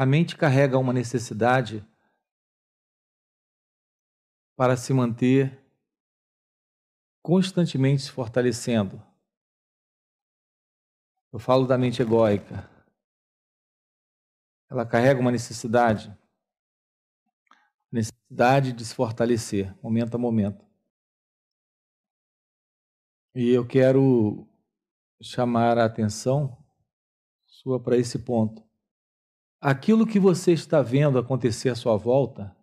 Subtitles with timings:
[0.00, 1.86] a mente carrega uma necessidade
[4.56, 5.62] para se manter
[7.20, 9.06] constantemente se fortalecendo.
[11.30, 12.66] Eu falo da mente egóica.
[14.70, 16.18] Ela carrega uma necessidade,
[17.92, 20.64] necessidade de se fortalecer, momento a momento.
[23.34, 24.48] E eu quero
[25.20, 26.56] chamar a atenção
[27.44, 28.69] sua para esse ponto.
[29.60, 32.56] Aquilo que você está vendo acontecer à sua volta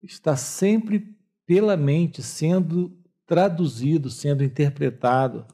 [0.00, 5.46] está sempre pela mente sendo traduzido, sendo interpretado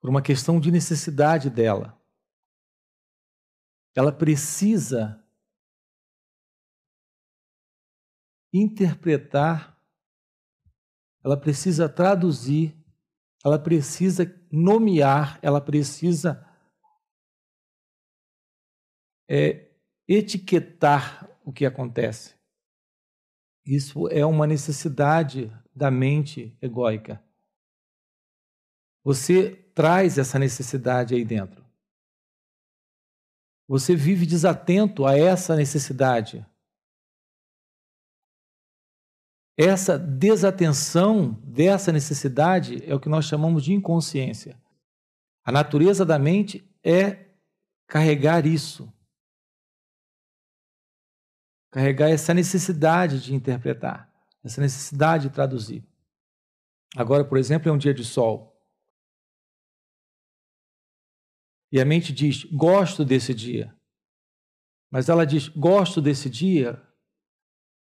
[0.00, 2.00] por uma questão de necessidade dela.
[3.92, 5.20] Ela precisa
[8.52, 9.76] interpretar,
[11.24, 12.76] ela precisa traduzir,
[13.46, 16.44] ela precisa nomear, ela precisa
[19.30, 19.70] é,
[20.08, 22.34] etiquetar o que acontece.
[23.64, 27.22] Isso é uma necessidade da mente egóica.
[29.04, 31.64] Você traz essa necessidade aí dentro.
[33.68, 36.44] Você vive desatento a essa necessidade.
[39.56, 44.60] Essa desatenção dessa necessidade é o que nós chamamos de inconsciência.
[45.44, 47.26] A natureza da mente é
[47.86, 48.92] carregar isso
[51.76, 54.10] carregar essa necessidade de interpretar,
[54.42, 55.86] essa necessidade de traduzir.
[56.96, 58.58] Agora, por exemplo, é um dia de sol.
[61.70, 63.76] E a mente diz: gosto desse dia.
[64.90, 66.82] Mas ela diz: gosto desse dia,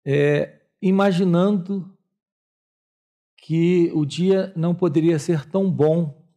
[0.06, 1.98] é, imaginando
[3.38, 6.28] que o dia não poderia ser tão bom.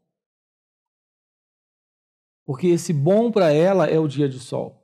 [2.45, 4.83] Porque esse bom para ela é o dia de sol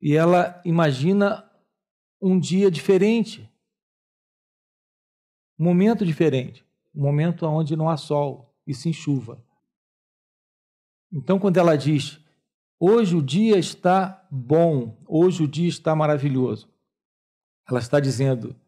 [0.00, 1.48] e ela imagina
[2.22, 3.50] um dia diferente,
[5.58, 6.64] um momento diferente,
[6.94, 9.44] um momento onde não há sol e sim chuva.
[11.12, 12.20] Então, quando ela diz,
[12.78, 16.69] hoje o dia está bom, hoje o dia está maravilhoso,
[17.72, 18.58] ela está dizendo,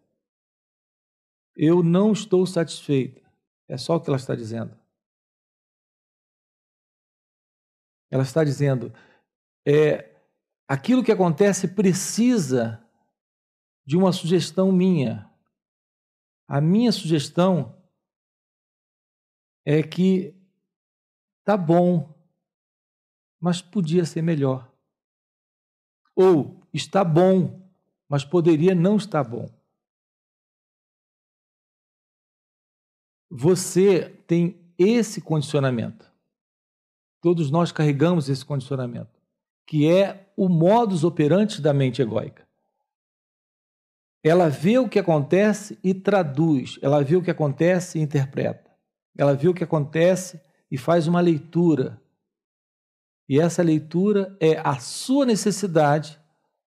[1.57, 3.23] eu não estou satisfeita.
[3.69, 4.79] É só o que ela está dizendo.
[8.11, 8.93] Ela está dizendo,
[9.67, 10.15] é,
[10.69, 12.87] aquilo que acontece precisa
[13.85, 15.31] de uma sugestão minha.
[16.47, 17.83] A minha sugestão
[19.65, 20.35] é que
[21.45, 22.15] tá bom,
[23.41, 24.71] mas podia ser melhor.
[26.15, 27.62] Ou está bom,
[28.13, 29.49] mas poderia não estar bom.
[33.31, 36.13] Você tem esse condicionamento.
[37.23, 39.19] Todos nós carregamos esse condicionamento
[39.67, 42.47] que é o modus operandi da mente egóica.
[44.23, 48.71] Ela vê o que acontece e traduz, ela vê o que acontece e interpreta.
[49.17, 50.39] Ela vê o que acontece
[50.71, 51.99] e faz uma leitura.
[53.27, 56.22] E essa leitura é a sua necessidade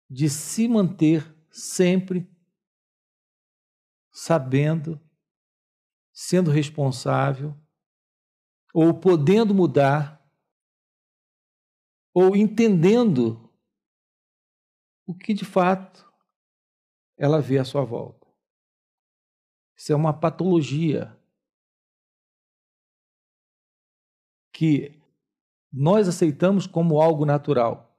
[0.10, 2.30] de se manter sempre
[4.12, 5.00] sabendo,
[6.14, 7.56] sendo responsável
[8.74, 10.22] ou podendo mudar
[12.14, 13.54] ou entendendo
[15.06, 16.10] o que de fato
[17.18, 18.26] ela vê à sua volta.
[19.76, 21.20] Isso é uma patologia
[24.54, 25.02] que
[25.72, 27.95] nós aceitamos como algo natural.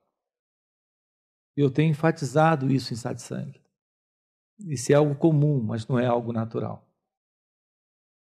[1.56, 3.60] Eu tenho enfatizado isso em satsang.
[4.58, 6.86] Isso é algo comum, mas não é algo natural.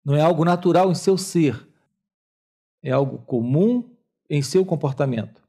[0.03, 1.67] Não é algo natural em seu ser.
[2.83, 3.95] É algo comum
[4.29, 5.41] em seu comportamento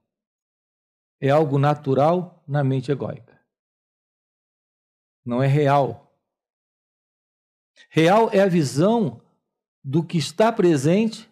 [1.22, 3.40] é algo natural na mente egóica.
[5.24, 6.12] Não é real.
[7.88, 9.22] Real é a visão
[9.84, 11.30] do que está presente,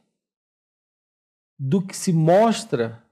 [1.58, 3.04] do que se mostra,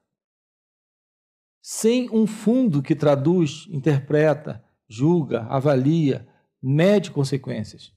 [1.60, 6.26] sem um fundo que traduz, interpreta, julga, avalia,
[6.62, 7.92] mede consequências.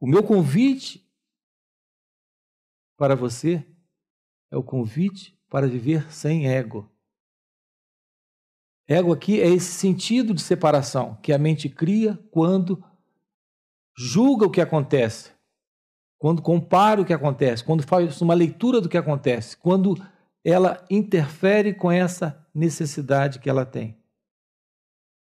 [0.00, 1.06] O meu convite
[2.96, 3.66] para você
[4.50, 6.90] é o convite para viver sem ego.
[8.88, 12.82] Ego aqui é esse sentido de separação que a mente cria quando
[13.96, 15.32] julga o que acontece,
[16.18, 19.96] quando compara o que acontece, quando faz uma leitura do que acontece, quando
[20.48, 24.00] ela interfere com essa necessidade que ela tem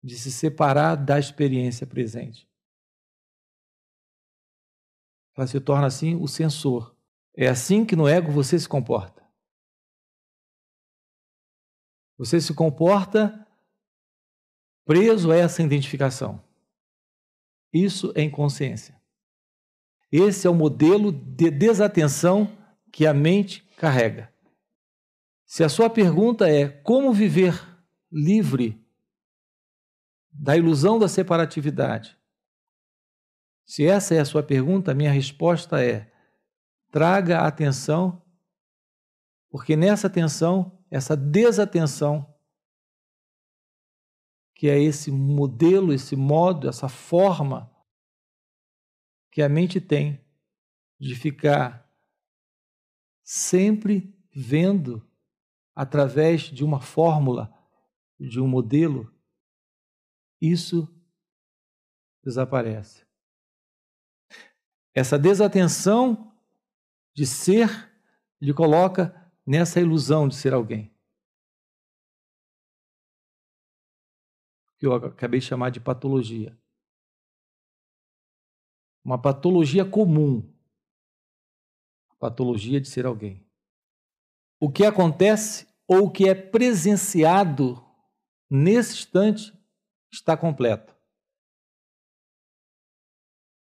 [0.02, 2.48] de se separar da experiência presente.
[5.36, 6.96] Ela se torna assim o sensor,
[7.36, 9.22] É assim que no ego você se comporta.
[12.16, 13.46] Você se comporta
[14.86, 16.42] preso a essa identificação.
[17.70, 18.98] Isso é inconsciência.
[20.10, 22.56] Esse é o modelo de desatenção
[22.90, 24.30] que a mente carrega.
[25.52, 27.60] Se a sua pergunta é como viver
[28.08, 28.80] livre
[30.30, 32.16] da ilusão da separatividade,
[33.64, 36.08] se essa é a sua pergunta, minha resposta é:
[36.92, 38.24] traga atenção,
[39.50, 42.32] porque nessa atenção, essa desatenção,
[44.54, 47.68] que é esse modelo, esse modo, essa forma
[49.32, 50.24] que a mente tem
[50.96, 51.92] de ficar
[53.24, 55.09] sempre vendo
[55.80, 57.50] através de uma fórmula,
[58.18, 59.10] de um modelo,
[60.38, 60.86] isso
[62.22, 63.06] desaparece.
[64.94, 66.38] Essa desatenção
[67.14, 67.90] de ser
[68.38, 70.94] lhe coloca nessa ilusão de ser alguém.
[74.78, 76.60] Que eu acabei de chamar de patologia.
[79.02, 80.54] Uma patologia comum.
[82.10, 83.48] A patologia de ser alguém.
[84.60, 87.84] O que acontece ou o que é presenciado
[88.48, 89.52] nesse instante
[90.12, 90.96] está completo.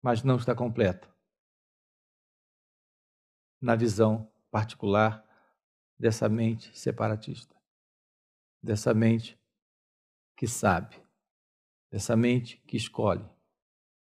[0.00, 1.12] Mas não está completo.
[3.60, 5.28] Na visão particular
[5.98, 7.60] dessa mente separatista,
[8.62, 9.36] dessa mente
[10.36, 11.02] que sabe,
[11.90, 13.24] dessa mente que escolhe.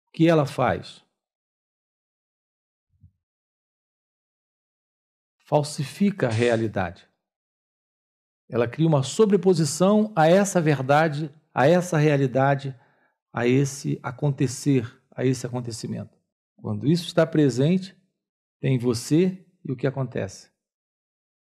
[0.08, 1.06] O que ela faz?
[5.46, 7.13] Falsifica a realidade.
[8.54, 12.80] Ela cria uma sobreposição a essa verdade, a essa realidade,
[13.34, 16.16] a esse acontecer, a esse acontecimento.
[16.56, 17.98] Quando isso está presente,
[18.60, 20.52] tem você e o que acontece.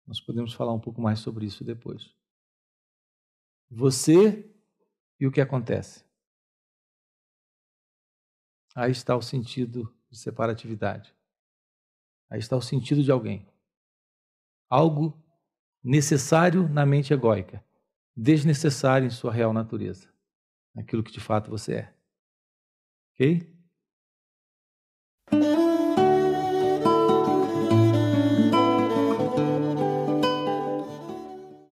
[0.04, 2.12] Nós podemos falar um pouco mais sobre isso depois.
[3.70, 4.52] Você
[5.20, 6.04] e o que acontece.
[8.74, 11.14] Aí está o sentido de separatividade.
[12.28, 13.46] Aí está o sentido de alguém.
[14.68, 15.16] Algo
[15.82, 17.64] necessário na mente egóica,
[18.16, 20.08] desnecessário em sua real natureza,
[20.74, 21.94] naquilo que de fato você é.
[23.14, 23.57] Ok?